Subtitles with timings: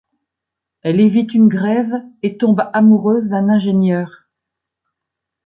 [0.81, 1.91] Elle évite une grève,
[2.23, 4.09] et tombe amoureuse d'un ingénieur.